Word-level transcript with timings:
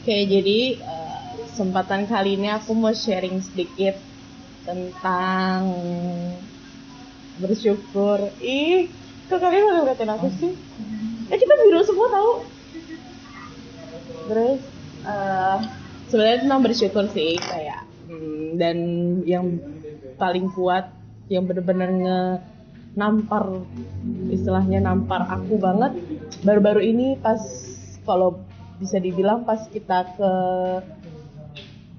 Oke, 0.00 0.16
jadi 0.24 0.80
uh, 0.80 1.44
kesempatan 1.44 2.08
kali 2.08 2.40
ini 2.40 2.48
aku 2.48 2.72
mau 2.72 2.88
sharing 2.88 3.36
sedikit 3.44 4.00
tentang 4.64 5.76
bersyukur. 7.36 8.32
Ih, 8.40 8.88
kok 9.28 9.44
kalian 9.44 9.68
malah 9.68 9.84
ngeliatin 9.84 10.08
aku 10.08 10.32
sih? 10.40 10.56
Eh 11.28 11.36
kita 11.36 11.52
biru 11.52 11.84
semua 11.84 12.08
tahu. 12.16 12.32
Terus 14.32 14.60
uh, 15.04 15.68
sebenarnya 16.08 16.48
tentang 16.48 16.60
bersyukur 16.64 17.04
sih 17.12 17.36
kayak 17.36 17.84
hmm, 18.08 18.56
dan 18.56 18.76
yang 19.28 19.60
paling 20.16 20.48
kuat 20.56 20.88
yang 21.28 21.44
bener-bener 21.44 21.92
nge 21.92 22.20
nampar 22.96 23.68
istilahnya 24.32 24.80
nampar 24.80 25.28
aku 25.28 25.60
banget 25.60 25.92
baru-baru 26.40 26.88
ini 26.88 27.20
pas 27.20 27.38
kalau 28.08 28.40
bisa 28.80 28.96
dibilang 28.96 29.44
pas 29.44 29.68
kita 29.68 30.16
ke 30.16 30.32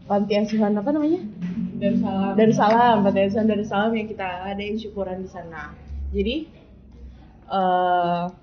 panti 0.09 0.33
asuhan 0.33 0.73
apa 0.73 0.89
namanya? 0.89 1.21
Darussalam. 1.77 2.33
Darussalam 2.33 2.95
panti 3.05 3.19
asuhan 3.21 3.45
Darussalam 3.45 3.93
yang 3.93 4.07
kita 4.09 4.27
ada 4.49 4.61
yang 4.61 4.77
syukuran 4.81 5.21
di 5.21 5.29
sana. 5.29 5.77
Jadi 6.09 6.35
uh, 7.47 8.33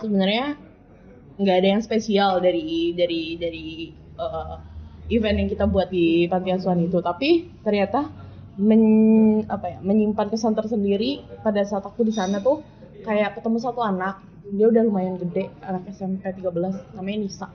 sebenarnya 0.00 0.56
nggak 1.38 1.56
ada 1.60 1.68
yang 1.78 1.82
spesial 1.84 2.40
dari 2.40 2.96
dari 2.96 3.36
dari 3.36 3.66
uh, 4.18 4.58
event 5.12 5.36
yang 5.44 5.48
kita 5.52 5.68
buat 5.68 5.92
di 5.92 6.26
panti 6.26 6.50
asuhan 6.50 6.80
itu. 6.80 6.98
Tapi 7.04 7.60
ternyata 7.60 8.08
men, 8.58 8.82
apa 9.46 9.76
ya 9.76 9.78
menyimpan 9.84 10.32
kesan 10.32 10.56
tersendiri 10.56 11.22
pada 11.44 11.62
saat 11.62 11.84
aku 11.86 12.02
di 12.02 12.12
sana 12.16 12.42
tuh 12.42 12.64
kayak 13.06 13.38
ketemu 13.38 13.58
satu 13.62 13.78
anak 13.84 14.18
dia 14.52 14.66
udah 14.68 14.82
lumayan 14.84 15.20
gede 15.20 15.52
anak 15.60 15.88
SMP 15.92 16.24
13 16.24 16.96
namanya 16.96 17.18
Nisa. 17.20 17.48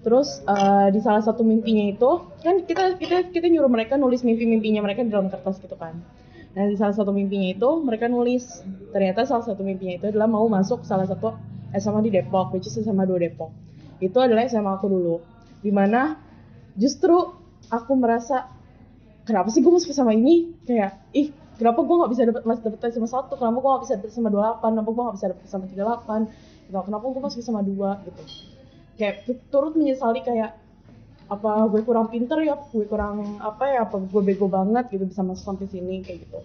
Terus 0.00 0.40
uh, 0.46 0.88
di 0.88 1.02
salah 1.02 1.20
satu 1.20 1.42
mimpinya 1.42 1.90
itu 1.90 2.10
kan 2.40 2.64
kita 2.64 2.96
kita 2.96 3.28
kita 3.34 3.46
nyuruh 3.50 3.68
mereka 3.68 3.98
nulis 3.98 4.22
mimpi-mimpinya 4.22 4.80
mereka 4.80 5.04
di 5.04 5.10
dalam 5.10 5.28
kertas 5.28 5.58
gitu 5.60 5.74
kan. 5.74 6.00
Nah 6.54 6.64
di 6.64 6.78
salah 6.78 6.94
satu 6.96 7.10
mimpinya 7.12 7.52
itu 7.52 7.68
mereka 7.82 8.06
nulis. 8.06 8.62
Ternyata 8.94 9.28
salah 9.28 9.44
satu 9.44 9.60
mimpinya 9.66 9.98
itu 10.00 10.06
adalah 10.08 10.30
mau 10.30 10.46
masuk 10.48 10.86
salah 10.86 11.04
satu 11.04 11.34
SMA 11.76 12.00
di 12.08 12.10
Depok 12.14 12.54
which 12.56 12.70
is 12.70 12.78
SMA 12.78 13.04
2 13.04 13.26
Depok. 13.28 13.50
Itu 13.98 14.22
adalah 14.22 14.46
SMA 14.46 14.78
aku 14.78 14.86
dulu 14.86 15.16
di 15.58 15.74
mana 15.74 16.14
justru 16.78 17.18
aku 17.68 17.92
merasa 17.98 18.46
kenapa 19.26 19.50
sih 19.50 19.60
gue 19.60 19.72
masuk 19.74 19.90
SMA 19.90 20.14
ini? 20.16 20.56
Kayak 20.62 21.04
ih 21.12 21.34
kenapa 21.58 21.80
gue 21.82 21.96
nggak 21.98 22.10
bisa 22.14 22.22
dapat 22.30 22.42
masih 22.46 22.62
dapat 22.70 22.80
SMA 22.94 23.08
satu? 23.10 23.34
Kenapa 23.34 23.58
gue 23.58 23.70
nggak 23.70 23.82
bisa 23.84 23.94
dapat 23.98 24.10
SMA 24.14 24.30
28 24.30 24.62
kenapa 24.62 24.88
gue 24.88 25.02
nggak 25.02 25.16
bisa 25.18 25.26
dapat 25.28 25.44
SMA 25.44 25.66
38 25.74 26.68
gitu. 26.70 26.78
Kenapa 26.86 27.04
gue 27.04 27.20
masuk 27.20 27.40
SMA 27.42 27.62
2 27.66 28.06
gitu. 28.06 28.22
Kayak 28.98 29.14
turut 29.50 29.72
menyesali 29.74 30.20
kayak 30.22 30.50
apa 31.28 31.50
gue 31.68 31.80
kurang 31.84 32.08
pinter 32.08 32.38
ya? 32.46 32.56
Gue 32.70 32.86
kurang 32.86 33.42
apa 33.42 33.64
ya? 33.68 33.84
Apa 33.84 34.00
gue 34.00 34.22
bego 34.22 34.46
banget 34.46 34.88
gitu 34.94 35.04
bisa 35.04 35.26
masuk 35.26 35.44
sampai 35.54 35.66
sini 35.66 36.00
kayak 36.00 36.24
gitu. 36.24 36.38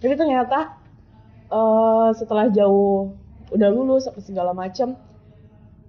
Tapi 0.00 0.14
ternyata 0.16 0.80
uh, 1.52 2.10
setelah 2.16 2.48
jauh 2.50 3.12
udah 3.52 3.68
lulus 3.70 4.08
apa 4.08 4.18
segala 4.24 4.56
macam 4.56 4.96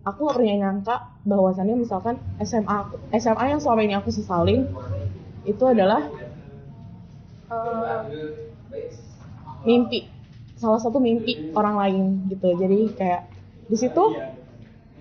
aku 0.06 0.30
gak 0.30 0.38
pernah 0.38 0.58
nyangka 0.62 0.96
bahwasannya 1.26 1.76
misalkan 1.82 2.22
SMA 2.38 2.78
SMA 3.18 3.44
yang 3.58 3.60
selama 3.60 3.82
ini 3.82 3.96
aku 3.98 4.14
sesalin 4.14 4.70
itu 5.50 5.64
adalah 5.66 6.06
uh, 7.50 8.06
mimpi. 9.68 10.08
Salah 10.56 10.80
satu 10.80 11.02
mimpi 11.04 11.52
orang 11.52 11.76
lain 11.76 12.04
gitu. 12.32 12.56
Jadi 12.56 12.96
kayak 12.96 13.28
di 13.68 13.78
situ 13.78 14.04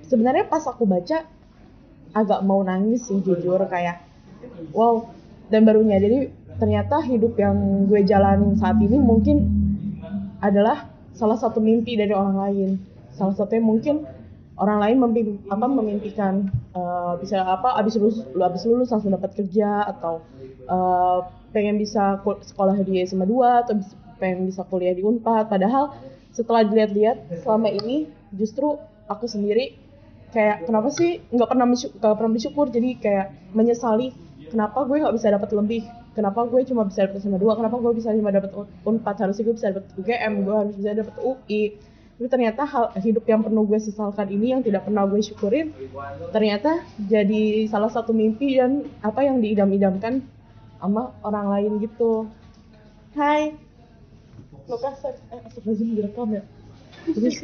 sebenarnya 0.08 0.48
pas 0.48 0.64
aku 0.66 0.88
baca 0.88 1.24
agak 2.14 2.40
mau 2.42 2.60
nangis 2.64 3.06
sih 3.06 3.20
jujur. 3.22 3.60
Kayak 3.70 4.02
wow 4.74 5.08
dan 5.48 5.62
barunya. 5.68 6.00
Jadi 6.00 6.30
ternyata 6.58 7.02
hidup 7.02 7.34
yang 7.38 7.86
gue 7.90 8.00
jalanin 8.06 8.54
saat 8.58 8.78
ini 8.78 8.98
mungkin 8.98 9.42
adalah 10.38 10.90
salah 11.14 11.38
satu 11.38 11.62
mimpi 11.62 11.94
dari 11.94 12.10
orang 12.10 12.36
lain. 12.36 12.70
Salah 13.14 13.34
satunya 13.38 13.62
mungkin 13.62 14.02
orang 14.54 14.78
lain 14.82 14.96
apa 15.50 15.66
memimpikan 15.66 16.46
uh, 16.74 17.18
bisa 17.18 17.42
apa 17.42 17.74
abis 17.78 17.98
lulus 17.98 18.22
abis 18.38 18.62
lulus 18.66 18.88
langsung 18.90 19.10
dapat 19.10 19.34
kerja 19.34 19.82
atau 19.90 20.22
uh, 20.68 21.26
pengen 21.54 21.78
bisa 21.78 22.18
sekolah 22.22 22.76
di 22.82 23.02
SMA 23.06 23.26
2 23.26 23.62
atau 23.64 23.74
pengen 24.18 24.48
bisa 24.50 24.66
kuliah 24.66 24.94
di 24.94 25.02
Unpad. 25.02 25.46
Padahal 25.46 25.94
setelah 26.34 26.66
dilihat-lihat 26.66 27.44
selama 27.46 27.70
ini 27.70 28.10
justru 28.34 28.74
aku 29.06 29.30
sendiri 29.30 29.78
kayak 30.34 30.66
kenapa 30.66 30.90
sih 30.90 31.22
nggak 31.30 31.46
pernah 31.46 31.66
nggak 31.70 32.14
pernah 32.18 32.32
bersyukur? 32.34 32.66
Jadi 32.74 32.98
kayak 32.98 33.54
menyesali 33.54 34.10
kenapa 34.50 34.82
gue 34.86 34.98
nggak 34.98 35.14
bisa 35.14 35.28
dapat 35.30 35.50
lebih? 35.54 35.82
Kenapa 36.14 36.46
gue 36.46 36.62
cuma 36.66 36.86
bisa 36.86 37.06
dapat 37.06 37.22
SMA 37.22 37.38
2 37.38 37.58
kenapa 37.58 37.76
gue 37.78 37.92
bisa 37.94 38.10
cuma 38.14 38.30
dapat 38.30 38.50
Unpad? 38.86 39.16
Harusnya 39.18 39.42
gue 39.46 39.54
bisa 39.54 39.68
dapat 39.70 39.86
UGM 39.98 40.32
gue 40.42 40.54
harus 40.54 40.74
bisa 40.78 40.90
dapat 40.94 41.14
UI 41.22 41.62
tapi 42.14 42.30
ternyata 42.30 42.62
hal 42.62 42.94
hidup 43.02 43.26
yang 43.26 43.42
penuh 43.42 43.66
gue 43.66 43.78
sesalkan 43.82 44.30
ini 44.30 44.54
yang 44.54 44.62
tidak 44.62 44.86
pernah 44.86 45.02
gue 45.02 45.18
syukurin 45.18 45.74
ternyata 46.30 46.86
jadi 47.10 47.66
salah 47.66 47.90
satu 47.90 48.14
mimpi 48.14 48.54
dan 48.54 48.86
apa 49.02 49.26
yang 49.26 49.42
diidam-idamkan 49.42 50.22
sama 50.84 51.16
orang 51.24 51.48
lain 51.48 51.72
gitu. 51.80 52.28
Hai. 53.16 53.56
Lukas 54.68 55.00
eh 55.00 55.16
astagfirullahaladzim 55.32 55.96
direkam 55.96 56.28
ya. 56.36 56.44
Terus? 57.08 57.36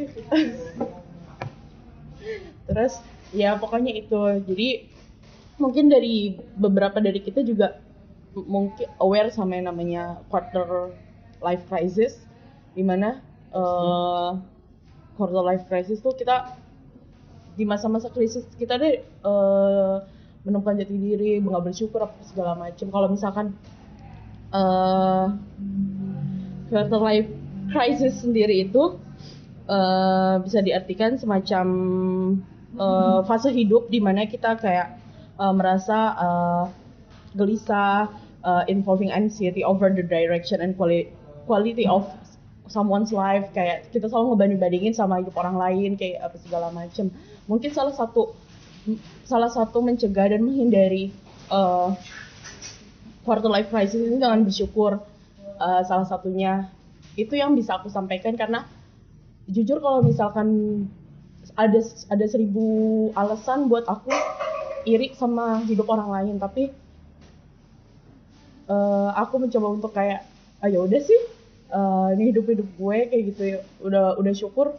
Terus 2.69 2.95
ya 3.33 3.57
pokoknya 3.57 3.97
itu. 3.97 4.45
Jadi 4.45 4.69
mungkin 5.57 5.89
dari 5.89 6.37
beberapa 6.61 7.01
dari 7.01 7.25
kita 7.25 7.41
juga 7.41 7.81
mungkin 8.37 8.93
aware 9.01 9.33
sama 9.33 9.57
yang 9.57 9.73
namanya 9.73 10.21
quarter 10.29 10.93
life 11.41 11.65
crisis 11.73 12.21
di 12.77 12.85
mana 12.85 13.25
uh, 13.57 14.37
quarter 15.17 15.41
life 15.41 15.65
crisis 15.65 16.05
tuh 16.05 16.13
kita 16.13 16.61
di 17.57 17.65
masa-masa 17.65 18.13
krisis 18.13 18.45
kita 18.61 18.77
deh 18.77 19.01
uh, 19.25 20.05
menemukan 20.45 20.81
jati 20.81 20.97
diri 20.97 21.37
nggak 21.41 21.65
bersyukur 21.69 22.01
apa 22.05 22.17
segala 22.25 22.57
macam 22.57 22.87
kalau 22.89 23.09
misalkan 23.13 23.47
uh, 24.57 25.37
quarter 26.73 27.01
life 27.01 27.29
crisis 27.71 28.25
sendiri 28.25 28.65
itu 28.65 28.97
uh, 29.69 30.41
bisa 30.41 30.65
diartikan 30.65 31.21
semacam 31.21 31.67
uh, 32.81 33.21
fase 33.29 33.53
hidup 33.53 33.93
di 33.93 34.01
mana 34.01 34.25
kita 34.25 34.57
kayak 34.57 34.97
uh, 35.37 35.53
merasa 35.53 35.99
uh, 36.17 36.65
gelisah 37.37 38.11
uh, 38.43 38.65
involving 38.67 39.13
anxiety 39.15 39.63
over 39.63 39.93
the 39.93 40.03
direction 40.03 40.59
and 40.65 40.75
quality 41.47 41.87
of 41.87 42.09
someone's 42.67 43.15
life. 43.15 43.47
Kayak 43.55 43.91
kita 43.95 44.11
selalu 44.11 44.35
ngebanding-bandingin 44.35 44.95
sama 44.95 45.23
hidup 45.23 45.39
orang 45.39 45.59
lain 45.59 45.95
kayak 45.95 46.23
apa 46.27 46.37
segala 46.43 46.75
macam 46.75 47.11
mungkin 47.47 47.71
salah 47.71 47.95
satu 47.95 48.35
salah 49.27 49.51
satu 49.53 49.85
mencegah 49.85 50.33
dan 50.33 50.41
menghindari 50.45 51.13
uh, 51.53 51.93
quarter 53.25 53.51
life 53.53 53.69
crisis 53.69 54.01
ini 54.01 54.17
dengan 54.19 54.43
bersyukur 54.47 55.01
uh, 55.61 55.83
salah 55.85 56.07
satunya. 56.09 56.69
Itu 57.15 57.37
yang 57.37 57.53
bisa 57.55 57.77
aku 57.77 57.93
sampaikan 57.93 58.35
karena 58.39 58.65
jujur 59.51 59.83
kalau 59.83 60.01
misalkan 60.01 60.49
ada 61.59 61.81
ada 62.09 62.27
seribu 62.31 62.65
alasan 63.19 63.67
buat 63.67 63.85
aku 63.91 64.15
iri 64.87 65.13
sama 65.13 65.61
hidup 65.67 65.91
orang 65.93 66.09
lain 66.09 66.35
tapi 66.41 66.73
uh, 68.71 69.11
aku 69.19 69.43
mencoba 69.43 69.69
untuk 69.69 69.93
kayak 69.93 70.25
ayo 70.65 70.65
ah, 70.65 70.69
ya 70.69 70.79
udah 70.87 71.01
sih 71.03 71.21
uh, 71.73 72.09
ini 72.15 72.33
hidup 72.33 72.47
hidup 72.49 72.69
gue 72.77 72.97
kayak 73.11 73.23
gitu. 73.35 73.43
Ya 73.57 73.59
udah 73.83 74.17
udah 74.17 74.33
syukur 74.37 74.77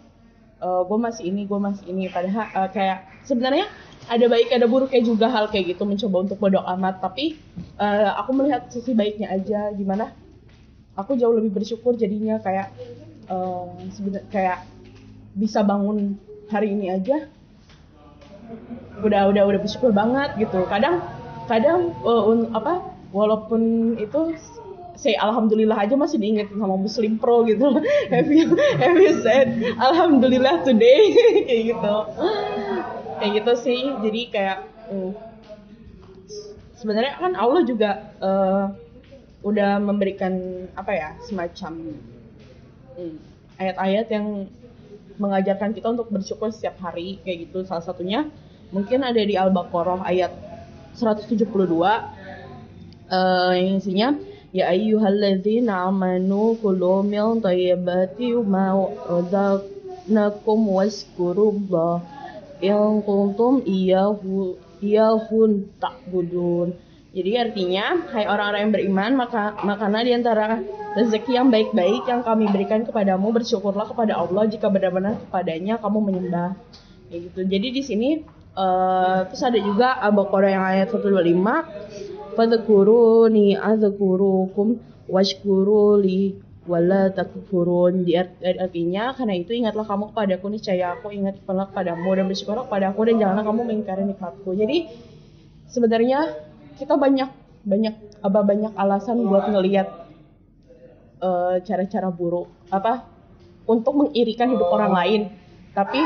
uh, 0.61 0.81
gue 0.85 0.97
masih 0.97 1.23
ini 1.27 1.45
gue 1.45 1.59
masih 1.59 1.85
ini. 1.89 2.07
Padahal 2.07 2.45
uh, 2.53 2.69
kayak 2.71 3.05
sebenarnya 3.25 3.67
ada 4.09 4.25
baik 4.25 4.49
ada 4.49 4.65
buruknya 4.65 5.01
juga 5.05 5.29
hal 5.29 5.51
kayak 5.51 5.77
gitu 5.77 5.83
mencoba 5.85 6.17
untuk 6.25 6.37
bodoh 6.41 6.65
amat. 6.77 7.03
Tapi 7.03 7.37
uh, 7.77 8.17
aku 8.17 8.31
melihat 8.33 8.65
sisi 8.73 8.97
baiknya 8.97 9.29
aja 9.29 9.69
gimana 9.75 10.09
aku 10.97 11.15
jauh 11.15 11.35
lebih 11.35 11.61
bersyukur 11.61 11.95
jadinya 11.95 12.39
kayak 12.41 12.73
uh, 13.31 13.67
kayak 14.31 14.65
bisa 15.37 15.63
bangun 15.63 16.19
hari 16.51 16.75
ini 16.75 16.91
aja. 16.91 17.27
Udah 18.99 19.31
udah 19.31 19.43
udah 19.47 19.59
bersyukur 19.63 19.95
banget 19.95 20.35
gitu. 20.37 20.67
Kadang 20.67 20.99
kadang 21.47 21.95
uh, 22.03 22.23
un, 22.27 22.51
apa 22.51 22.83
walaupun 23.15 23.95
itu 23.97 24.35
say 24.99 25.15
alhamdulillah 25.17 25.79
aja 25.79 25.95
masih 25.97 26.19
diinget 26.19 26.51
sama 26.51 26.75
muslim 26.75 27.15
pro 27.15 27.47
gitu. 27.47 27.79
Have 28.13 28.29
you 28.29 28.53
have 28.77 28.99
you 28.99 29.13
said 29.23 29.55
alhamdulillah 29.79 30.61
today? 30.67 31.15
Kayak 31.47 31.61
gitu 31.73 31.95
kayak 33.21 33.33
gitu 33.45 33.53
sih. 33.61 33.81
Jadi 34.01 34.21
kayak 34.33 34.59
uh, 34.89 35.13
sebenarnya 36.81 37.21
kan 37.21 37.37
Allah 37.37 37.61
juga 37.61 37.91
uh, 38.17 38.65
udah 39.45 39.77
memberikan 39.77 40.33
apa 40.73 40.91
ya 40.93 41.09
semacam 41.25 41.97
hmm, 42.97 43.17
ayat-ayat 43.61 44.07
yang 44.09 44.49
mengajarkan 45.21 45.77
kita 45.77 45.93
untuk 45.93 46.09
bersyukur 46.09 46.49
setiap 46.49 46.81
hari 46.81 47.21
kayak 47.21 47.49
gitu. 47.49 47.61
Salah 47.69 47.85
satunya 47.85 48.25
mungkin 48.73 49.05
ada 49.05 49.21
di 49.21 49.37
Al-Baqarah 49.37 50.01
ayat 50.09 50.33
172 50.97 51.45
eh, 53.11 53.53
yang 53.61 53.77
isinya 53.77 54.09
Ya 54.51 54.67
ayyuhalladzina 54.67 55.87
amanu 55.87 56.59
kulu 56.59 57.07
min 57.07 57.39
thayyibati 57.39 58.35
ma 58.43 58.75
razaqnakum 59.07 60.59
washkurullah 60.67 62.03
in 62.61 63.01
kuntum 63.03 63.65
iyyahu 63.65 64.57
iyyahun 64.81 65.77
ta'budun. 65.77 66.73
Jadi 67.11 67.31
artinya, 67.35 68.07
hai 68.15 68.23
orang-orang 68.23 68.61
yang 68.63 68.73
beriman, 68.73 69.11
maka 69.19 69.59
makana 69.67 69.99
di 69.99 70.15
antara 70.15 70.63
rezeki 70.95 71.35
yang 71.35 71.51
baik-baik 71.51 72.07
yang 72.07 72.23
kami 72.23 72.47
berikan 72.47 72.87
kepadamu, 72.87 73.35
bersyukurlah 73.35 73.91
kepada 73.91 74.15
Allah 74.15 74.47
jika 74.47 74.71
benar-benar 74.71 75.19
kepadanya 75.27 75.75
kamu 75.83 75.99
menyembah. 76.07 76.55
Ya 77.11 77.17
gitu. 77.19 77.43
Jadi 77.43 77.67
di 77.75 77.83
sini 77.83 78.09
uh, 78.55 79.27
terus 79.27 79.43
ada 79.43 79.59
juga 79.59 79.99
Al-Baqarah 79.99 80.51
yang 80.55 80.63
ayat 80.63 80.87
125 80.87 82.39
fadhkuruni 82.39 83.59
adzkurukum 83.59 84.79
washkuruli 85.11 86.39
wala 86.69 87.09
takfurun. 87.09 88.05
Di 88.05 88.17
artinya 88.41 89.13
karena 89.17 89.33
itu 89.37 89.51
ingatlah 89.55 89.85
kamu 89.85 90.13
kepadaku 90.13 90.45
niscaya 90.51 90.97
aku 90.97 91.13
ingat 91.13 91.41
kepadamu 91.45 92.09
dan 92.13 92.25
bersyukurlah 92.29 92.65
kepadaku 92.69 92.99
dan 93.09 93.15
janganlah 93.21 93.45
kamu 93.45 93.61
mengingkari 93.65 94.03
nikmatku. 94.05 94.51
Jadi 94.53 94.77
sebenarnya 95.71 96.19
kita 96.77 96.97
banyak 96.97 97.29
banyak 97.61 97.95
apa 98.21 98.39
banyak 98.41 98.73
alasan 98.73 99.21
buat 99.25 99.45
ngelihat 99.49 99.87
uh, 101.21 101.61
cara-cara 101.61 102.09
buruk 102.09 102.49
apa 102.73 103.05
untuk 103.65 103.93
mengirikan 103.97 104.53
hidup 104.53 104.69
orang 104.69 104.93
lain. 104.93 105.21
Tapi 105.71 106.01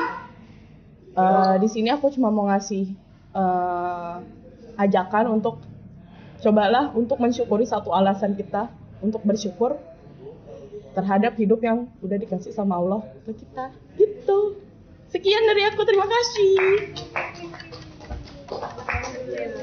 uh, 1.16 1.56
di 1.58 1.68
sini 1.72 1.90
aku 1.92 2.12
cuma 2.14 2.30
mau 2.30 2.48
ngasih 2.52 2.92
uh, 3.34 4.20
ajakan 4.76 5.40
untuk 5.40 5.64
cobalah 6.44 6.92
untuk 6.94 7.18
mensyukuri 7.18 7.64
satu 7.66 7.96
alasan 7.96 8.36
kita 8.36 8.70
untuk 9.00 9.24
bersyukur 9.24 9.80
terhadap 10.96 11.36
hidup 11.36 11.60
yang 11.60 11.92
udah 12.00 12.16
dikasih 12.16 12.56
sama 12.56 12.80
Allah 12.80 13.04
ke 13.28 13.36
kita. 13.36 13.76
Gitu. 14.00 14.40
Sekian 15.12 15.44
dari 15.44 15.68
aku. 15.68 15.84
Terima 15.84 16.08
kasih 16.08 16.56